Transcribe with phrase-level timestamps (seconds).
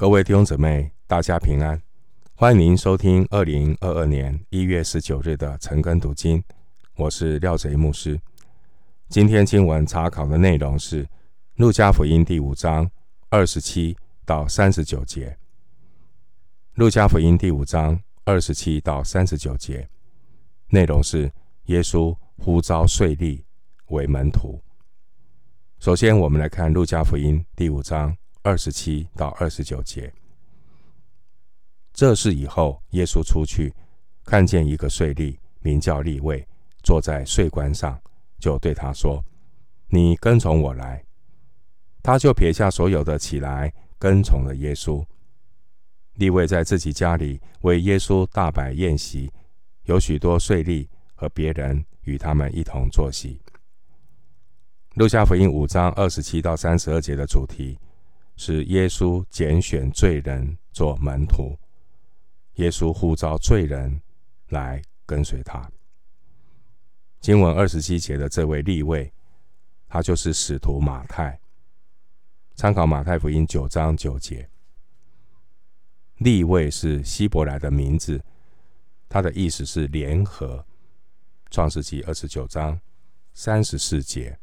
[0.00, 1.78] 各位弟兄姊妹，大家平安！
[2.34, 6.42] 欢迎您收听二零二二年一月十九日的晨更读经，
[6.96, 8.18] 我是廖贼牧师。
[9.10, 11.04] 今天经文查考的内容是
[11.56, 12.90] 《路加福音》第五章
[13.28, 13.94] 二十七
[14.24, 15.28] 到三十九节，
[16.76, 19.86] 《路加福音》第五章二十七到三十九节
[20.70, 21.30] 内容是
[21.66, 23.42] 耶稣呼召税吏
[23.88, 24.58] 为门徒。
[25.78, 28.16] 首先，我们来看《路加福音》第五章。
[28.42, 30.10] 二十七到二十九节，
[31.92, 33.74] 这事以后，耶稣出去，
[34.24, 36.46] 看见一个税吏，名叫利未，
[36.82, 38.00] 坐在税关上，
[38.38, 39.22] 就对他说
[39.88, 41.04] ：“你跟从我来。”
[42.02, 45.04] 他就撇下所有的，起来跟从了耶稣。
[46.14, 49.30] 利未在自己家里为耶稣大摆宴席，
[49.84, 53.38] 有许多税吏和别人与他们一同坐席。
[54.94, 57.78] 路加福音五章二十七到三十二节的主题。
[58.42, 61.58] 是耶稣拣选罪人做门徒，
[62.54, 64.00] 耶稣呼召罪人
[64.48, 65.70] 来跟随他。
[67.20, 69.12] 经文二十七节的这位立位，
[69.86, 71.38] 他就是使徒马太。
[72.56, 74.48] 参考马太福音九章九节，
[76.16, 78.24] 立位是希伯来的名字，
[79.06, 80.64] 他的意思是联合。
[81.50, 82.80] 创世纪二十九章
[83.34, 84.38] 三十四节。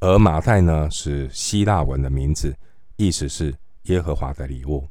[0.00, 2.54] 而马太呢，是希腊文的名字，
[2.96, 4.86] 意思是耶和华的礼物。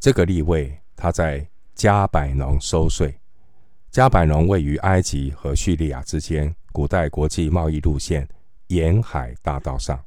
[0.00, 3.18] 这个立位，他在加百农收税。
[3.90, 8.28] 加百农位于埃及和叙利亚之间，古代国际贸易路线
[8.66, 9.98] 沿海大道上。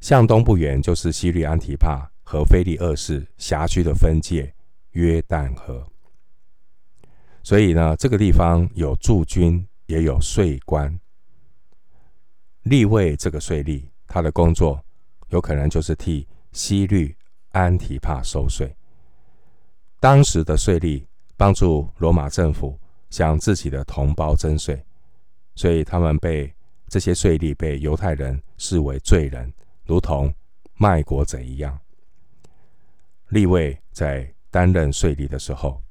[0.00, 4.54] 向东不远就是西律安提帕和菲利二世辖区的分界
[4.92, 5.86] 约旦河。
[7.42, 10.98] 所以呢，这个地方有驻军，也有税官。
[12.64, 14.82] 利未这个税吏，他的工作
[15.28, 17.14] 有可能就是替西律
[17.52, 18.74] 安提帕收税。
[20.00, 21.04] 当时的税吏
[21.36, 22.78] 帮助罗马政府
[23.10, 24.82] 向自己的同胞征税，
[25.54, 26.52] 所以他们被
[26.88, 29.52] 这些税吏被犹太人视为罪人，
[29.84, 30.32] 如同
[30.76, 31.78] 卖国贼一样。
[33.28, 35.82] 利未在担任税吏的时候，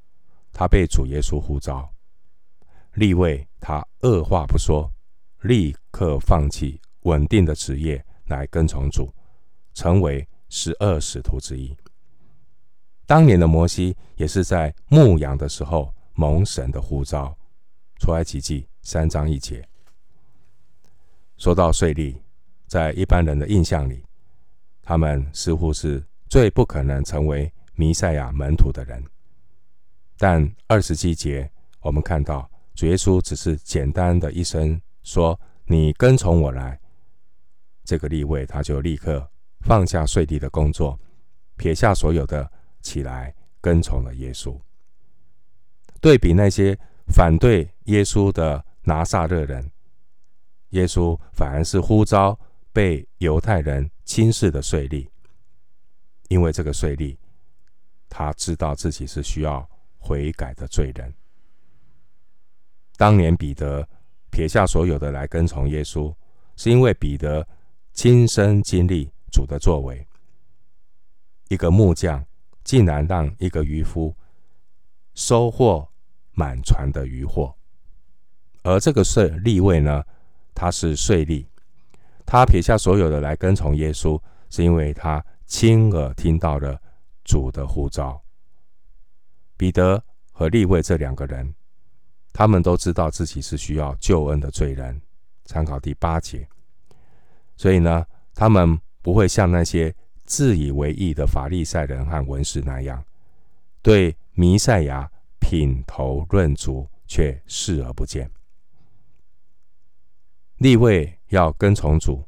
[0.52, 1.88] 他被主耶稣呼召。
[2.94, 4.92] 利未他二话不说。
[5.42, 9.14] 立刻放弃稳定的职业来跟从主，
[9.76, 11.78] 成为十二使徒之一。
[13.06, 17.38] 当年的摩西也是在牧羊的时候蒙神的呼召。
[18.00, 19.64] 出埃及记三章一节。
[21.38, 22.18] 说到税吏，
[22.66, 24.04] 在一般人的印象里，
[24.82, 29.02] 他们似乎是最不可能成为弥赛亚门徒的人。
[30.18, 31.50] 但二十七节，
[31.82, 34.82] 我们看到主耶稣只是简单的一声。
[35.04, 36.80] 说：“你跟从我来。”
[37.86, 39.30] 这个立位他就立刻
[39.60, 40.98] 放下税吏的工作，
[41.58, 42.50] 撇下所有的，
[42.82, 44.58] 起来跟从了耶稣。
[46.00, 49.70] 对比那些反对耶稣的拿撒勒人，
[50.70, 52.40] 耶稣反而是呼召
[52.72, 55.06] 被犹太人轻视的税吏，
[56.30, 57.18] 因为这个税吏
[58.08, 61.14] 他知道自己是需要悔改的罪人。
[62.96, 63.86] 当年彼得。
[64.34, 66.12] 撇下所有的来跟从耶稣，
[66.56, 67.48] 是因为彼得
[67.94, 70.08] 亲身经历主的作为。
[71.50, 72.26] 一个木匠
[72.64, 74.12] 竟然让一个渔夫
[75.14, 75.88] 收获
[76.32, 77.54] 满船的渔获，
[78.64, 80.04] 而这个税利未呢，
[80.56, 81.46] 他是税吏，
[82.26, 84.20] 他撇下所有的来跟从耶稣，
[84.50, 86.82] 是因为他亲耳听到了
[87.24, 88.20] 主的呼召。
[89.56, 91.54] 彼得和利未这两个人。
[92.34, 95.00] 他们都知道自己是需要救恩的罪人，
[95.46, 96.48] 参考第八节。
[97.56, 103.06] 所以呢，他们不会像那些自以为义的法利赛人和文士那样，
[103.84, 105.08] 对弥赛亚
[105.40, 108.28] 品头论足，却视而不见。
[110.58, 112.28] 立位要跟从主，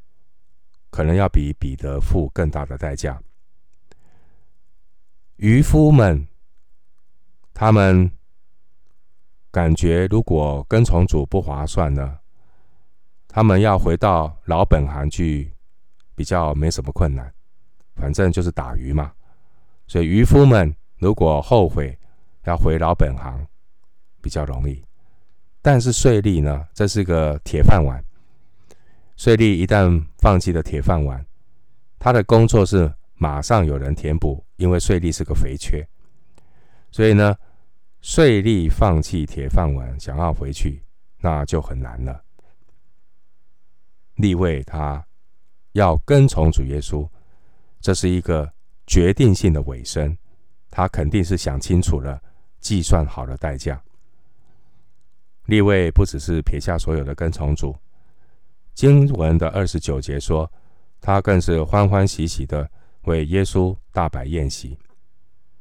[0.92, 3.20] 可能要比彼得付更大的代价。
[5.38, 6.28] 渔夫们，
[7.52, 8.12] 他们。
[9.56, 12.18] 感觉如果跟从主不划算呢，
[13.26, 15.50] 他们要回到老本行去，
[16.14, 17.34] 比较没什么困难，
[17.96, 19.14] 反正就是打鱼嘛。
[19.88, 21.98] 所以渔夫们如果后悔
[22.44, 23.48] 要回老本行，
[24.22, 24.84] 比较容易。
[25.62, 28.04] 但是税吏呢，这是个铁饭碗。
[29.16, 31.26] 税吏一旦放弃了铁饭碗，
[31.98, 35.88] 他的工作是马上有人填补，因为税吏是个肥缺。
[36.92, 37.34] 所以呢。
[38.08, 40.80] 税吏放弃铁饭碗，想要回去，
[41.18, 42.24] 那就很难了。
[44.18, 45.04] 利未他
[45.72, 47.10] 要跟从主耶稣，
[47.82, 48.54] 这是一个
[48.86, 50.16] 决定性的尾声，
[50.70, 52.22] 他肯定是想清楚了，
[52.60, 53.84] 计算好了代价。
[55.46, 57.76] 利未不只是撇下所有的跟从主，
[58.76, 60.50] 经文的二十九节说，
[61.02, 62.70] 他更是欢欢喜喜的
[63.06, 64.78] 为耶稣大摆宴席，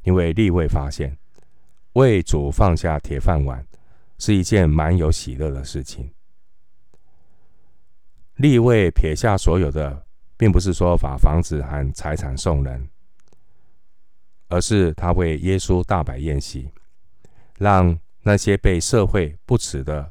[0.02, 1.17] 因为利未发现
[1.94, 3.67] 为主放下铁饭碗
[4.19, 6.08] 是一件蛮有喜乐的事情。
[8.37, 10.06] 立位撇下所有的，
[10.37, 12.88] 并不是说把房子和财产送人，
[14.49, 16.70] 而是他为耶稣大摆宴席，
[17.58, 17.99] 让。
[18.26, 20.11] 那些被社会不齿的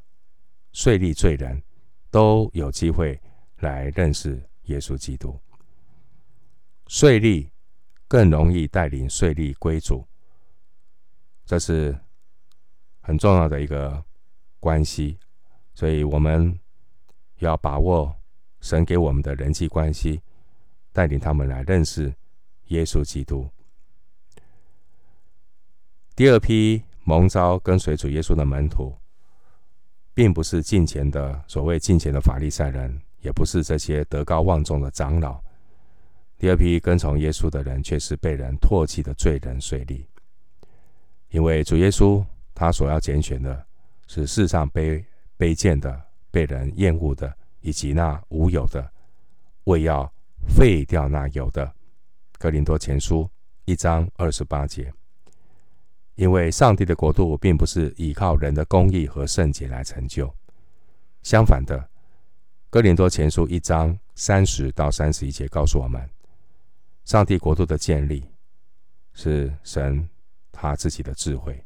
[0.72, 1.60] 税吏罪人，
[2.12, 3.20] 都有机会
[3.58, 5.36] 来认识耶稣基督。
[6.86, 7.50] 税吏
[8.08, 10.06] 更容易带领税吏归主，
[11.46, 11.98] 这是
[13.02, 14.04] 很重要的一个
[14.60, 15.18] 关系。
[15.74, 16.60] 所以，我们
[17.40, 18.16] 要把握
[18.62, 20.22] 神给我们的人际关系，
[20.92, 22.14] 带领他们来认识
[22.68, 23.50] 耶稣基督。
[26.16, 26.84] 第二批。
[27.06, 28.96] 蒙召跟随主耶稣的门徒，
[30.14, 35.44] 并不是近前的所谓近前的法利赛人，也不是这些德高望重的长老。
[36.38, 40.06] 第二批跟从耶稣的人，却是被人唾弃的罪人税吏。
[41.34, 43.66] 因为主耶稣他所要拣选的，
[44.06, 45.04] 是世上卑
[45.36, 46.00] 卑贱的、
[46.30, 48.88] 被人厌恶的，以及那无有的，
[49.64, 50.08] 为要
[50.48, 51.74] 废掉那有的。
[52.38, 53.28] 哥林多前书
[53.66, 54.94] 一章二十八节。
[56.14, 60.32] 因为上帝的国度并不是依靠人的公义和圣洁来成就，
[61.24, 61.90] 相反的，
[62.70, 66.08] 哥林多前书一章三十到三十一节告诉我们，
[67.06, 68.24] 上帝国度的建立
[69.14, 70.08] 是神
[70.54, 71.62] 他自己的智慧。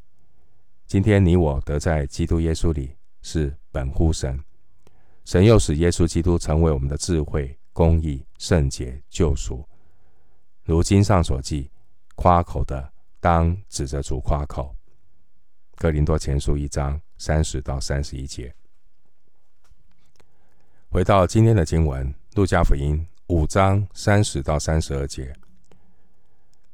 [0.87, 4.43] 今天你我得在基督耶稣里是本乎神，
[5.25, 9.63] 神又使耶稣基督成为我们的智慧、公义、圣洁、救赎。
[10.63, 11.69] 如经上所记，
[12.15, 12.93] 夸口的。
[13.19, 14.73] 当指着主夸口。
[15.75, 18.53] 哥林多前书一章三十到三十一节。
[20.87, 25.35] 回到今天的经文，路加福音五章三十到三十二节。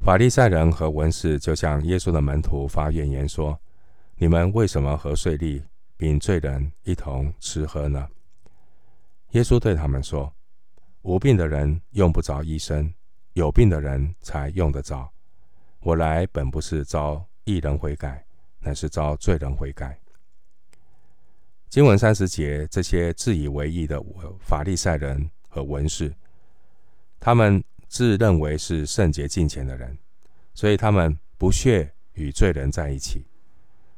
[0.04, 3.58] 法利赛人和文士就向耶稣的门徒发怨言说
[4.20, 5.64] ：“你们为什么和税吏
[5.96, 8.06] 并罪人一同吃喝呢？”
[9.32, 10.30] 耶稣对他们说
[11.04, 12.94] ：“无病的人用不着医生，
[13.32, 15.10] 有病的人才用得着。”
[15.80, 18.26] 我来本不是召义人悔改，
[18.60, 19.98] 乃是召罪人悔改。
[21.70, 24.04] 经文三十节，这些自以为义的
[24.42, 26.14] 法利赛人和文士，
[27.22, 29.96] 他们自认为是圣洁敬虔的人，
[30.56, 33.24] 所以他们不屑与罪人在一起。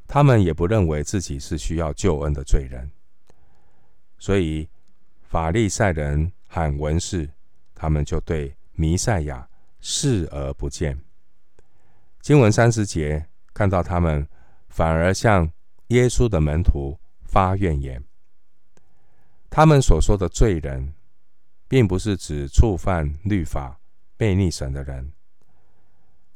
[0.06, 2.92] 他们也不认为自己是需要救恩的罪人，
[4.18, 4.68] 所以
[5.22, 7.30] 法利赛人和文士，
[7.74, 9.48] 他们就对弥赛亚
[9.80, 11.00] 视而不见。
[12.20, 14.28] 经文三十节看到他们
[14.68, 15.50] 反而向
[15.88, 18.04] 耶稣的门徒发怨言。
[19.50, 20.94] 他们所说的罪人，
[21.70, 23.80] 并不是指触犯律法、
[24.18, 25.12] 悖逆神的人。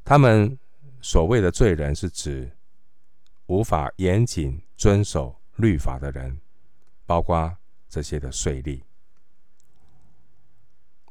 [0.03, 0.57] 他们
[1.01, 2.51] 所谓的罪人，是指
[3.47, 6.39] 无法严谨遵守律法的人，
[7.05, 7.55] 包括
[7.87, 8.81] 这些的税吏。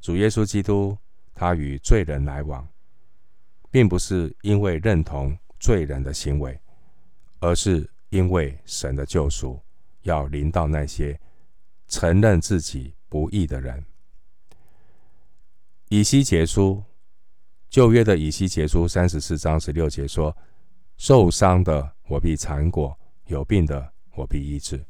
[0.00, 0.96] 主耶稣基督，
[1.34, 2.66] 他与罪人来往。
[3.70, 6.58] 并不是因为认同罪人的行为，
[7.38, 9.60] 而是因为神的救赎
[10.04, 11.20] 要临到那些
[11.86, 13.84] 承认自己不义的人。
[15.88, 16.82] 以西结书，
[17.70, 20.36] 旧约的以西结书三十四章十六节说
[20.96, 24.84] ：“受伤的我必缠裹，有病的我必医治。”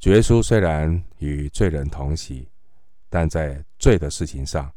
[0.00, 2.48] 主耶稣虽然与罪人同席，
[3.08, 4.72] 但在罪的事情上，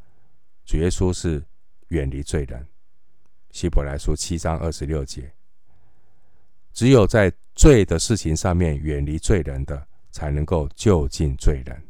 [0.66, 1.44] 主耶稣是。
[1.90, 2.66] 远离罪人，
[3.52, 5.32] 希伯来书七章二十六节。
[6.74, 11.84] 只有在罪的事情上面远离罪人的，才能够就近罪人。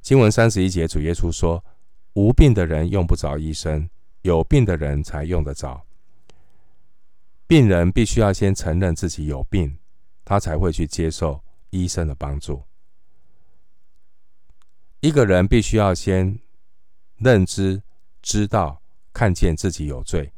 [0.00, 1.64] 经文三十一节，主耶稣说
[2.14, 3.88] ：“无病的人用不着医生，
[4.22, 5.84] 有病的人才用得着。
[7.46, 9.78] 病人必须要先承认自己有病，
[10.24, 12.62] 他才会去接受医生的帮助。
[15.00, 16.38] 一个人必须要先
[17.16, 17.82] 认知。”
[18.22, 18.82] 知道、
[19.14, 20.30] 看见自己有罪，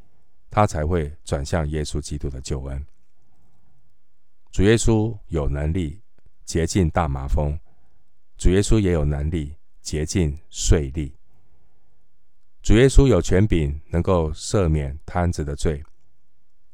[0.49, 2.87] 他才会转向耶稣基督的救恩。
[4.53, 6.01] 主耶稣有能力
[6.45, 7.59] 洁净大麻风，
[8.43, 11.13] 主耶稣也有能力洁净税吏。
[12.61, 15.81] 主耶稣有权柄能够赦免瘫子的罪，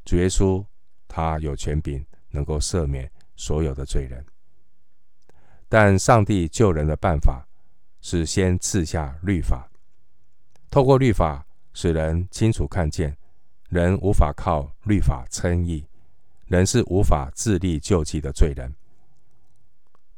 [0.03, 0.65] 主耶稣
[1.07, 4.25] 他有权柄能够赦免所有的罪人。
[5.69, 7.47] 但上帝救人的办法
[8.01, 9.71] 是先赐下律法。
[10.71, 13.15] 透过律法使人清楚看见，
[13.69, 15.85] 人无法靠律法称义，
[16.47, 18.75] 人是无法自力救济的罪人。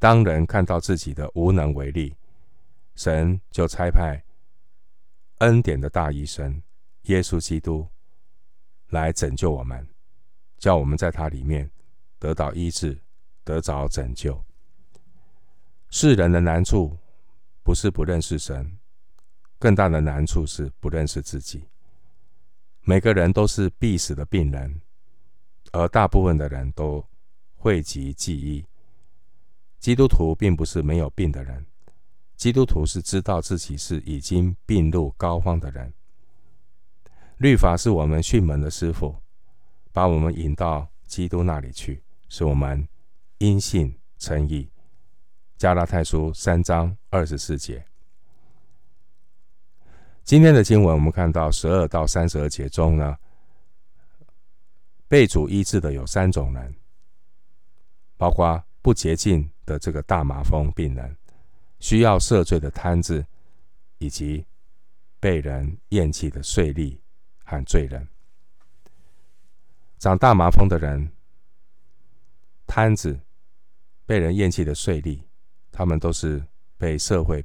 [0.00, 2.16] 当人看到自己的无能为力，
[2.94, 4.24] 神就差派
[5.40, 6.62] 恩典的大医生
[7.02, 7.86] 耶稣基督
[8.88, 9.86] 来拯救我们，
[10.56, 11.70] 叫我们在他里面
[12.18, 12.98] 得到医治，
[13.44, 14.42] 得着拯救。
[15.90, 16.96] 世人的难处
[17.62, 18.78] 不是不认识神，
[19.58, 21.68] 更大的难处是不认识自己。
[22.80, 24.80] 每个人都是必死的病人，
[25.72, 27.06] 而大部分的人都
[27.54, 28.64] 讳疾忌医。
[29.80, 31.64] 基督徒并不是没有病的人，
[32.36, 35.90] 基督徒是知道自己是已经病入膏肓的人。
[37.38, 39.16] 律法是我们训门的师傅，
[39.90, 42.86] 把我们引到基督那里去，使我们
[43.38, 44.68] 因信称义。
[45.56, 47.82] 加拉太书三章二十四节。
[50.24, 53.16] 今天的经文，我们看到十二到三十二节中呢，
[55.08, 56.74] 被主医治的有三种人，
[58.18, 61.16] 包括不洁净的这个大麻风病人，
[61.78, 63.24] 需要赦罪的摊子，
[63.98, 64.44] 以及
[65.20, 66.98] 被人厌弃的税吏
[67.44, 68.08] 和罪人。
[69.96, 71.08] 长大麻风的人、
[72.66, 73.16] 摊子、
[74.06, 75.20] 被人厌弃的税吏，
[75.70, 76.44] 他们都是
[76.76, 77.44] 被社会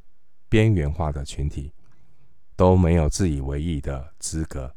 [0.49, 1.71] 边缘化的群体，
[2.55, 4.73] 都没有自以为义的资格。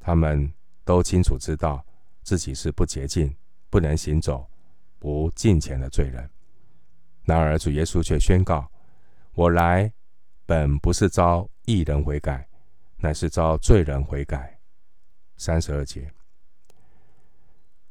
[0.00, 0.52] 他们
[0.84, 1.84] 都清楚知道
[2.24, 3.32] 自己是不洁净、
[3.70, 4.50] 不能行走、
[4.98, 6.28] 不敬虔的罪人。
[7.24, 8.70] 然而，主耶稣却宣告
[9.34, 9.92] ：“我来，
[10.44, 12.48] 本不是招义人悔改，
[12.98, 14.58] 乃是招罪人悔改。”
[15.38, 16.12] 三十二节，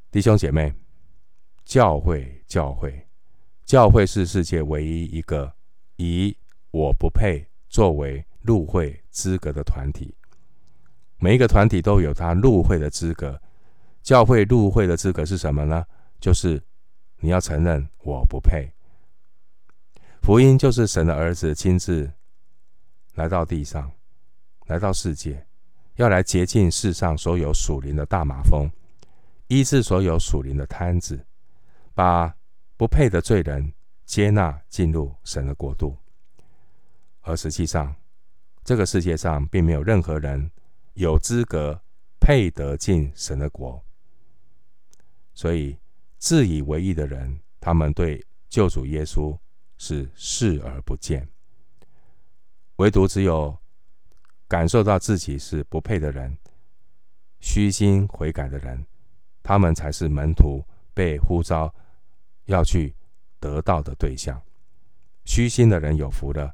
[0.09, 0.73] 弟兄姐妹，
[1.65, 3.07] 教会，教会，
[3.65, 5.53] 教会是世界唯一一个
[5.95, 6.35] 以
[6.71, 10.15] “我不配”作为入会资格的团体。
[11.19, 13.39] 每一个团体都有他入会的资格。
[14.01, 15.85] 教会入会的资格是什么呢？
[16.19, 16.61] 就是
[17.19, 18.67] 你要承认我不配。
[20.21, 22.11] 福音就是神的儿子亲自
[23.15, 23.91] 来到地上，
[24.67, 25.47] 来到世界，
[25.95, 28.71] 要来洁净世上所有属灵的大麻风，
[29.47, 31.25] 医治所有属灵的瘫子，
[31.95, 32.35] 把
[32.77, 33.73] 不配的罪人
[34.05, 35.97] 接纳进入神的国度。
[37.21, 37.95] 而实际上，
[38.63, 40.51] 这个世界上并没有任何人
[40.93, 41.81] 有资格
[42.19, 43.83] 配得进神的国。
[45.33, 45.75] 所以，
[46.19, 49.35] 自以为义的人，他们对救主耶稣。
[49.83, 51.27] 是视而不见，
[52.75, 53.57] 唯独只有
[54.47, 56.37] 感受到自己是不配的人，
[57.39, 58.85] 虚心悔改的人，
[59.41, 61.73] 他们才是门徒被呼召
[62.45, 62.95] 要去
[63.39, 64.39] 得到的对象。
[65.25, 66.53] 虚心的人有福了，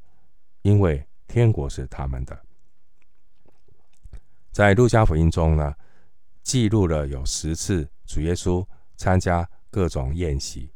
[0.62, 2.46] 因为天国是他们的。
[4.53, 5.75] 在路加福音中呢，
[6.43, 8.65] 记录了有十次主耶稣
[8.96, 10.72] 参加各种宴席，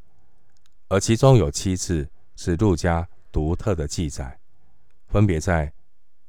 [0.90, 2.06] 而其中有七次。
[2.44, 4.40] 是路加独特的记载，
[5.06, 5.72] 分别在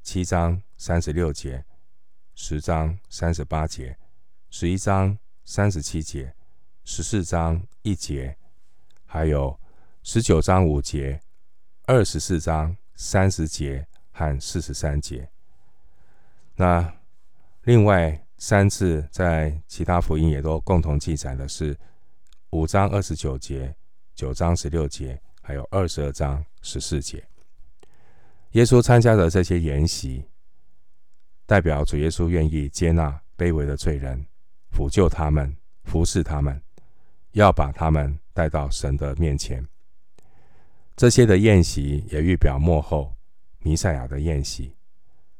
[0.02, 1.64] 七章三十六节、
[2.34, 3.96] 十章三十八节、
[4.50, 5.16] 十一章
[5.46, 6.34] 三十七节、
[6.84, 8.36] 十四章一节，
[9.06, 9.58] 还有
[10.02, 11.18] 十九章五节、
[11.86, 15.26] 二十四章三十节和四十三节。
[16.56, 16.94] 那
[17.62, 21.74] 另外三次在其他福音也都共同记载的是
[22.50, 23.74] 五章二十九节、
[24.14, 25.18] 九章十六节。
[25.42, 27.22] 还有二十二章十四节，
[28.52, 30.24] 耶稣参加的这些筵席，
[31.46, 34.24] 代表主耶稣愿意接纳卑微的罪人，
[34.70, 36.62] 辅救他们，服侍他们，
[37.32, 39.66] 要把他们带到神的面前。
[40.94, 43.12] 这些的宴席也预表末后
[43.58, 44.72] 弥赛亚的宴席。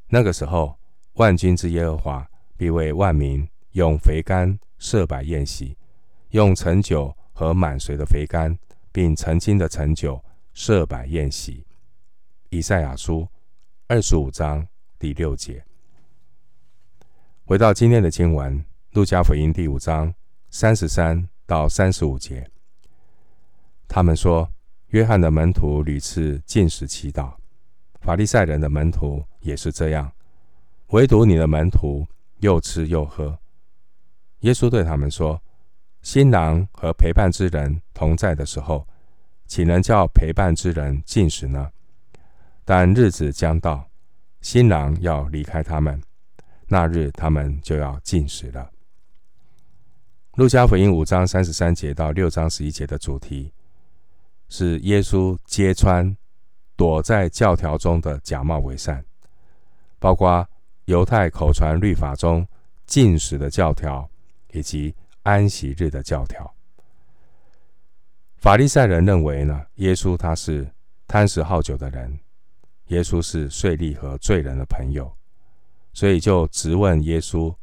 [0.09, 0.77] 那个时候，
[1.15, 5.77] 万军之耶和华必为万民用肥甘设摆宴席，
[6.31, 8.59] 用陈酒和满髓的肥甘。
[8.93, 10.23] 并曾经的陈酒
[10.53, 11.65] 设摆宴席，
[12.51, 13.27] 以赛亚书
[13.89, 14.67] 二十五章
[14.99, 15.65] 第六节。
[17.45, 20.15] 回到今天的经文，路加福音第五章
[20.51, 22.47] 三十三到三十五节，
[23.89, 24.53] 他们说：
[24.89, 27.35] 约翰的门徒屡次禁食祈祷，
[28.03, 30.13] 法利赛人的门徒也是这样，
[30.89, 32.07] 唯独你的门徒
[32.41, 33.39] 又吃又喝。
[34.41, 35.43] 耶稣对他们说。
[36.03, 38.87] 新郎和陪伴之人同在的时候，
[39.47, 41.71] 岂能叫陪伴之人进食呢？
[42.65, 43.89] 但日子将到，
[44.41, 46.03] 新郎要离开他们，
[46.67, 48.71] 那日他们就要进食了。
[50.35, 53.53] 路加福音五章三十三节到六章十一节的主题
[54.49, 56.17] 是耶稣揭穿
[56.75, 59.05] 躲在教条中的假冒伪善，
[59.99, 60.49] 包括
[60.87, 62.47] 犹太口传律法中
[62.87, 64.09] 禁食的教条，
[64.53, 66.55] 以及安息日的教条。
[68.37, 70.69] 法利赛人认为呢，耶稣他是
[71.07, 72.19] 贪食好酒的人，
[72.89, 75.17] 耶稣是税吏和罪人的朋友，
[75.93, 77.55] 所以就质问耶稣，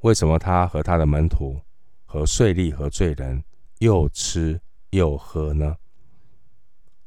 [0.00, 1.60] 为什么他和他的门徒
[2.04, 3.44] 和税吏和罪人
[3.78, 5.76] 又吃又喝呢？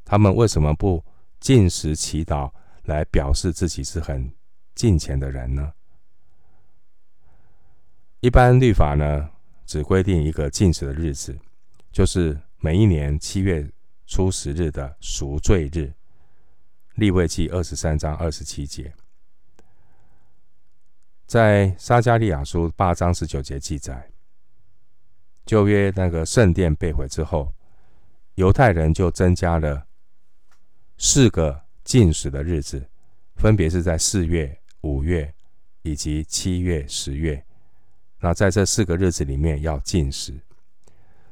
[0.05, 1.03] 他们为什么不
[1.39, 2.51] 进食祈祷
[2.83, 4.33] 来表示自己是很
[4.73, 5.73] 敬虔的人呢？
[8.21, 9.29] 一般律法呢，
[9.65, 11.37] 只规定一个禁食的日子，
[11.91, 13.69] 就是每一年七月
[14.05, 15.93] 初十日的赎罪日。
[16.95, 18.93] 利未记二十三章二十七节，
[21.25, 24.11] 在撒迦利亚书八章十九节记载，
[25.43, 27.51] 旧约那个圣殿被毁之后，
[28.35, 29.87] 犹太人就增加了
[30.99, 32.87] 四个禁食的日子，
[33.37, 35.33] 分别是在四月、五月
[35.81, 37.43] 以及七月、十月。
[38.23, 40.33] 那在这四个日子里面要禁食，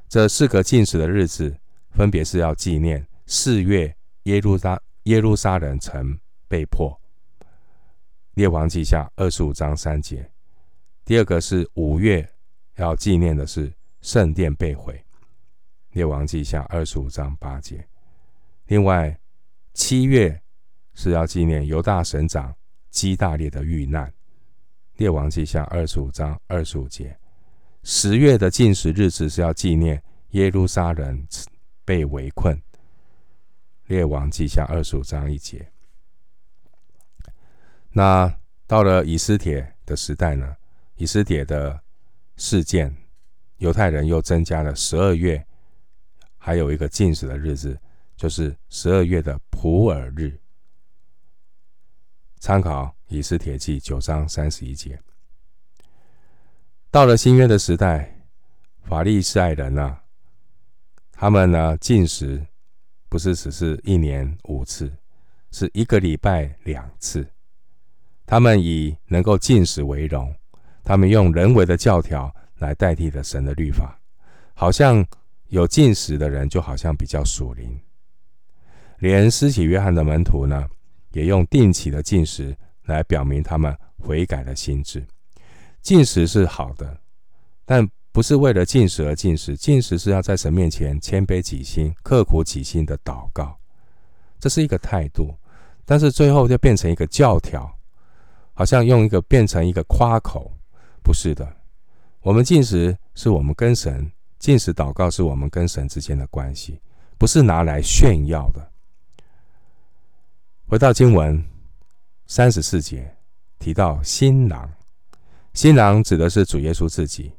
[0.10, 1.56] 这四个禁食的日子
[1.92, 6.20] 分别是要纪念四月耶路撒耶路撒冷城
[6.50, 7.00] 被破，
[8.34, 10.18] 列王记下二十五章三节；
[11.06, 12.30] 第二个是五月
[12.76, 13.72] 要纪念的是
[14.02, 15.02] 圣殿被毁，
[15.92, 17.78] 列王记下二十五章八节；
[18.66, 19.18] 另外
[19.74, 20.42] 七月
[20.94, 22.54] 是要纪念犹大省长
[22.90, 24.14] 基大烈的遇难。
[25.02, 27.18] 列王记下二十五章二十五节，
[27.82, 31.28] 十月的禁食日子是要纪念耶路撒人
[31.84, 32.62] 被围困。
[33.88, 35.72] 列王记下二十五章一节。
[37.90, 38.32] 那
[38.68, 40.56] 到了以斯帖的时代呢？
[40.98, 41.82] 以斯帖的
[42.38, 42.96] 事件，
[43.58, 45.44] 犹太人又增加了十二月，
[46.38, 47.76] 还有一个禁食的日子，
[48.16, 50.40] 就是十二月的普珥日。
[52.38, 52.96] 参考。
[53.12, 54.98] 以斯帖记九章三十一节，
[56.90, 58.16] 到了新约的时代，
[58.84, 60.02] 法利赛人啊，
[61.12, 62.42] 他们呢禁食，
[63.10, 64.90] 不是只是一年五次，
[65.52, 67.28] 是一个礼拜两次。
[68.26, 70.34] 他们以能够禁食为荣，
[70.82, 74.00] 他们用人为的教条来代替了神的律法，
[74.54, 75.06] 好像
[75.50, 77.78] 有禁食的人就好像比较属灵。
[79.00, 80.66] 连施洗约翰的门徒呢，
[81.12, 82.56] 也用定期的禁食。
[82.92, 85.06] 来表明他们悔改的心志。
[85.82, 86.96] 进食是好的，
[87.66, 89.58] 但不是为了进食而进食。
[89.58, 93.58] 进食是要在神面前谦卑己心、刻苦己心的祷告，
[94.40, 95.34] 这是一个态度。
[95.86, 97.70] 但是最后就变成一个教条，
[98.54, 100.52] 好像用一个变成一个夸口，
[101.02, 101.52] 不是的。
[102.22, 106.80] 我们进食是我们跟神，进食祷告是我们跟神之间的关系，
[107.18, 108.72] 不是拿来炫耀的。
[110.68, 111.44] 回到经文。
[112.34, 113.14] 三十四节
[113.60, 114.72] 提到新郎，
[115.54, 117.30] 新郎指的是主耶稣自己。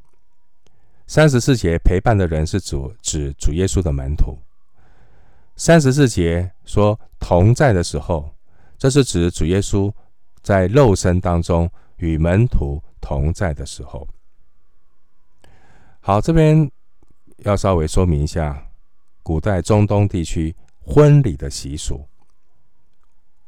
[1.07, 4.37] 三十四节陪伴的人是主，指主耶稣的门徒。
[5.57, 8.35] 三十四节说同在的时候，
[8.77, 9.91] 这是指主耶稣
[10.43, 14.07] 在肉身当中与门徒同在的时候。
[16.01, 16.71] 好，这边
[17.39, 18.71] 要稍微说明一下
[19.23, 22.07] 古代中东地区婚礼的习俗。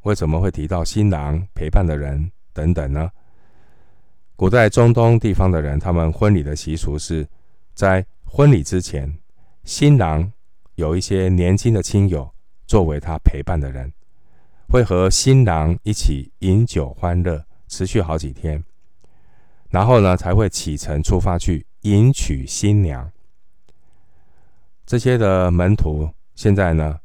[0.04, 3.10] 为什么会提到新郎陪伴的人等等呢？
[4.36, 7.26] 古代中东地方的人，他们婚礼的习俗是
[7.72, 9.18] 在婚礼之前，
[9.64, 10.30] 新郎
[10.74, 12.30] 有一些年轻的亲友
[12.66, 13.90] 作为他陪伴的人，
[14.68, 18.62] 会和新郎一起饮酒欢乐，持续好几天，
[19.70, 23.10] 然后呢才会启程出发去迎娶新娘。
[24.84, 27.00] 这些的门徒现在呢，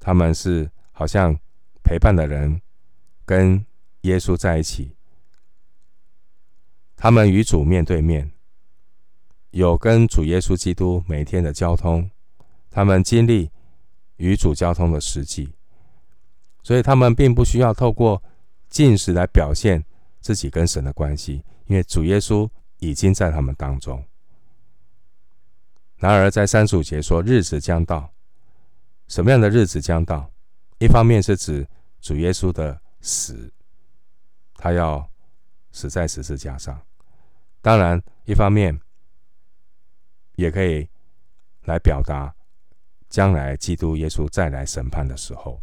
[0.00, 1.38] 他们是好像。
[1.90, 2.62] 陪伴的人
[3.24, 3.66] 跟
[4.02, 4.94] 耶稣在一起，
[6.96, 8.30] 他们与主面对面，
[9.50, 12.08] 有跟主耶稣基督每天的交通，
[12.70, 13.50] 他们经历
[14.18, 15.52] 与主交通的实际，
[16.62, 18.22] 所以他们并不需要透过
[18.68, 19.84] 进食来表现
[20.20, 22.48] 自己跟神的关系，因为主耶稣
[22.78, 24.00] 已经在他们当中。
[25.96, 28.12] 然而，在三十五节说日子将到，
[29.08, 30.30] 什么样的日子将到？
[30.78, 31.66] 一方面是指。
[32.00, 33.52] 主耶稣的死，
[34.54, 35.08] 他要
[35.72, 36.80] 死在十字架上。
[37.60, 38.78] 当然，一方面
[40.36, 40.88] 也可以
[41.64, 42.34] 来表达
[43.08, 45.62] 将来基督耶稣再来审判的时候，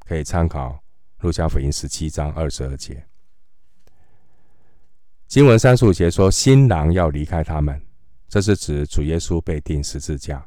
[0.00, 0.82] 可以参考
[1.20, 3.06] 路加福音十七章二十二节。
[5.26, 7.80] 经文三十五节说，新郎要离开他们，
[8.28, 10.46] 这是指主耶稣被钉十字架。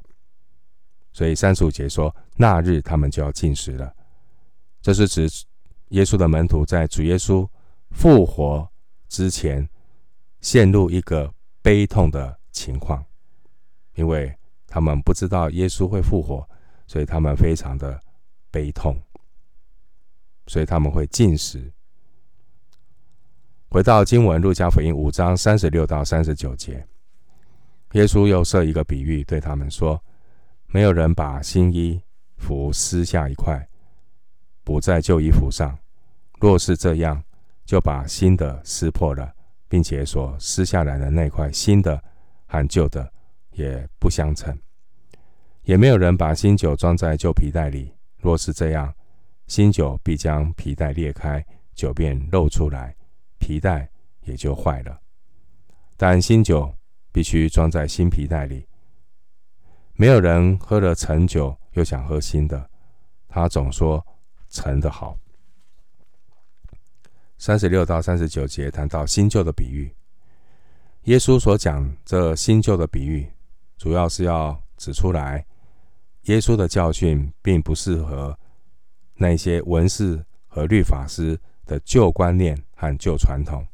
[1.11, 3.95] 所以三十五节说，那日他们就要进食了。
[4.85, 5.27] 这是指
[5.89, 7.49] 耶稣的门徒在主耶稣
[7.89, 8.69] 复活
[9.07, 9.67] 之前
[10.41, 13.03] 陷入一个悲痛的情况，
[13.95, 14.31] 因为
[14.67, 16.47] 他们不知道耶稣会复活，
[16.85, 17.99] 所以他们非常的
[18.51, 18.95] 悲痛，
[20.45, 21.73] 所以他们会禁食。
[23.69, 26.85] 回到经文，路加福音五章三十六到三十九节，
[27.93, 29.99] 耶稣又设一个比喻，对他们说
[30.69, 31.99] ：“没有人把新衣
[32.37, 33.67] 服撕下一块，
[34.65, 35.77] 补在旧衣服上。
[36.41, 37.23] 若是这样，
[37.63, 39.33] 就把新的撕破了，
[39.69, 42.03] 并且所撕下来的那块新的
[42.45, 43.09] 和旧的
[43.51, 44.53] 也不相称。
[45.63, 48.93] 也没有人把新酒装在旧皮袋里，若是这样，
[49.47, 52.93] 新酒必将皮袋裂开，酒便漏出来。”
[53.39, 53.87] 皮袋
[54.21, 54.99] 也就坏了，
[55.95, 56.73] 但新酒
[57.11, 58.67] 必须装在新皮袋里。
[59.93, 62.69] 没有人喝了陈酒又想喝新的，
[63.27, 64.03] 他总说
[64.49, 65.17] 成的好。
[67.37, 69.93] 三十六到三十九节谈到新旧的比喻，
[71.03, 73.29] 耶稣所讲这新旧的比喻，
[73.77, 75.45] 主要是要指出来，
[76.23, 78.37] 耶稣的教训并不适合
[79.15, 83.67] 那些文士和律法师的旧观念和旧传统，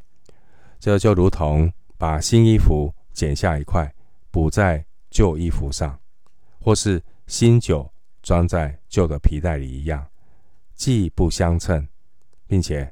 [0.80, 3.94] 这就如同把新衣服剪下一块
[4.32, 5.98] 补在旧衣服上，
[6.60, 7.90] 或是新酒
[8.24, 10.06] 装在旧的皮袋里一样，
[10.82, 11.88] 既不相称，
[12.48, 12.92] 并且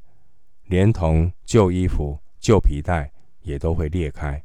[0.66, 4.40] 连同旧衣服、旧皮带也都会裂开。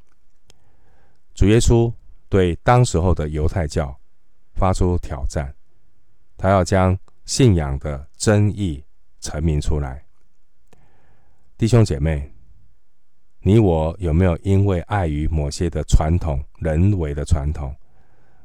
[1.35, 1.93] 主耶稣
[2.31, 3.95] 对当时候的犹太教
[4.55, 5.55] 发出挑战，
[6.39, 8.83] 他要将信仰的真义
[9.21, 10.03] 陈明出来。
[11.59, 12.33] 弟兄姐妹，
[13.41, 17.77] 你我有没有因为碍于某些的传统、人为的传统，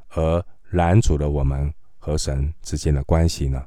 [0.10, 3.66] 而拦阻了我们和神之间的关系呢？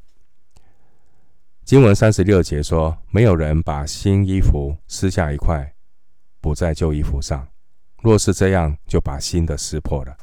[1.65, 5.75] 经文三十六节说：“没有人把新衣服撕下一块，
[6.41, 7.47] 补在旧衣服上。
[8.03, 10.17] 若是这样，就把新的撕破了。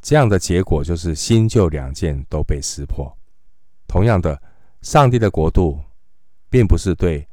[0.00, 3.16] 这样的结果就是新旧两件都被撕破。
[3.86, 4.40] 同样的，
[4.82, 5.80] 上帝的国度
[6.48, 7.26] 并不是对。”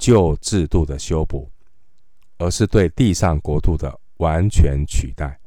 [0.00, 1.50] 旧制度的修补，
[2.38, 5.38] 而是对地上国度的完全取代。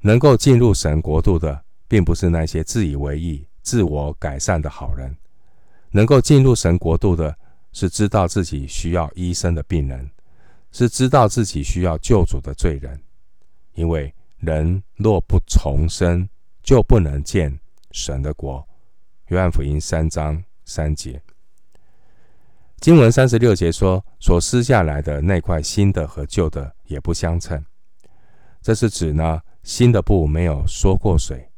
[0.00, 5.14] 能够进入神国度的，并不是那些自以为意、自我改善的好人。
[5.96, 7.32] 能够进入神国度的，
[7.70, 10.10] 是知道自己需要医生的病人，
[10.72, 13.00] 是知道自己需要救主的罪人。
[13.74, 16.28] 因为人若不重生，
[16.64, 17.56] 就不能见
[17.92, 18.66] 神的国。
[19.28, 21.22] 约翰福音三章三节。
[22.80, 27.64] 经文三十六节说：“所撕下来的那块新的和旧的也不相称。”
[28.60, 31.48] 这是指呢，新的布没有缩过水，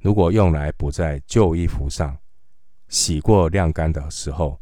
[0.00, 2.18] 如果用来补在旧衣服上，
[2.88, 4.60] 洗过晾干的时候，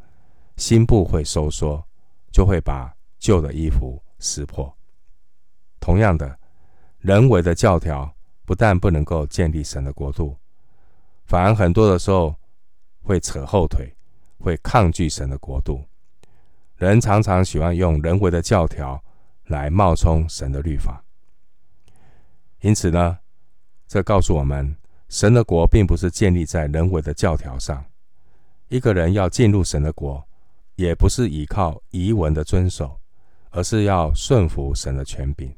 [0.56, 1.84] 新布会收缩，
[2.30, 4.76] 就会把旧的衣服撕破。
[5.80, 6.38] 同样的，
[6.98, 8.12] 人为的教条
[8.44, 10.36] 不但不能够建立神的国度，
[11.24, 12.34] 反而很多的时候
[13.02, 13.96] 会扯后腿，
[14.38, 15.84] 会抗拒神的国度。
[16.76, 19.02] 人常常喜欢用人为的教条
[19.44, 21.02] 来冒充神的律法，
[22.60, 23.18] 因此呢，
[23.86, 24.76] 这告诉我们，
[25.08, 27.84] 神的国并不是建立在人为的教条上。
[28.68, 30.26] 一个人要进入神的国，
[30.74, 33.00] 也不是依靠仪文的遵守，
[33.50, 35.55] 而是要顺服神的权柄。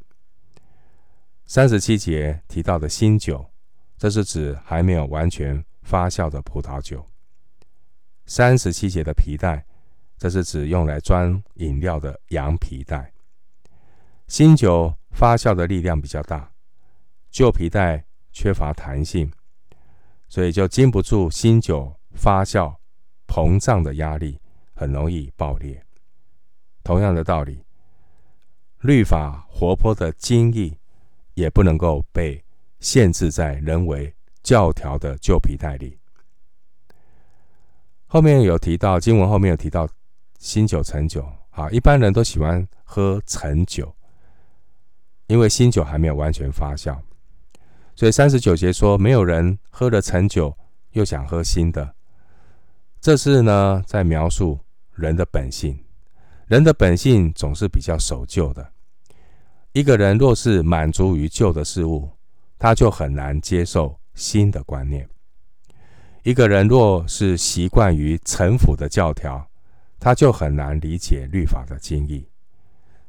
[1.47, 3.45] 三十七节提到的新酒，
[3.97, 7.07] 这是指还没有完全发酵的葡萄酒。
[8.27, 9.65] 三十七节的皮带。
[10.21, 13.13] 这是指用来装饮料的羊皮带。
[14.27, 16.51] 新酒发酵的力量比较大，
[17.31, 19.31] 旧皮带缺乏弹性，
[20.29, 22.75] 所以就经不住新酒发酵
[23.29, 24.41] 膨胀的压力，
[24.75, 25.81] 很容易爆裂。
[26.83, 27.63] 同样的道理，
[28.81, 30.77] 律法活泼的精义
[31.35, 32.43] 也不能够被
[32.81, 34.13] 限制在人为
[34.43, 35.97] 教条的旧皮带里。
[38.07, 39.89] 后面有提到，经文后面有提到。
[40.41, 43.93] 新酒、陈酒，啊，一般人都喜欢喝陈酒，
[45.27, 46.97] 因为新酒还没有完全发酵，
[47.97, 50.57] 所以三十九节说，没有人喝了陈酒
[50.93, 51.97] 又想喝新的。
[53.01, 54.59] 这是呢，在描述
[54.95, 55.79] 人的本性。
[56.47, 58.73] 人的本性总是比较守旧的。
[59.73, 62.11] 一个人若是满足于旧的事物，
[62.59, 65.09] 他就很难接受新的观念。
[66.23, 69.47] 一个人若是习惯于陈腐的教条，
[70.01, 72.27] 他就很难理解律法的精义，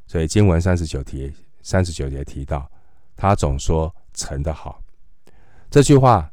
[0.06, 2.70] 所以经文三十九题三十九节提到，
[3.16, 4.82] 他总说陈的好。
[5.72, 6.32] 这句话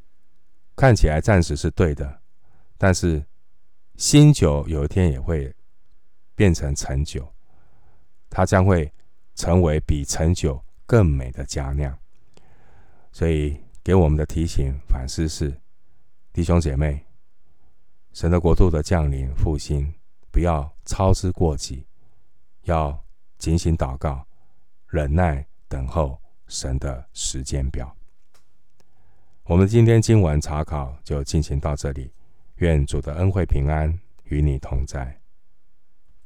[0.75, 2.19] 看起来暂时是对的，
[2.77, 3.25] 但是
[3.97, 5.55] 新酒有一天也会
[6.35, 7.27] 变成陈酒，
[8.29, 8.93] 它将会
[9.35, 11.99] 成为比陈酒更美的佳酿。
[13.11, 15.59] 所以，给我们的提醒反思是：
[16.33, 17.03] 弟兄姐妹，
[18.13, 19.95] 神的国度的降临复兴，
[20.31, 21.87] 不要操之过急，
[22.65, 23.03] 要
[23.39, 24.27] 警醒祷告，
[24.89, 27.97] 忍耐等候神的时间表。
[29.45, 32.13] 我们今天经文查考就进行到这里，
[32.57, 35.26] 愿主的恩惠平安与你同在。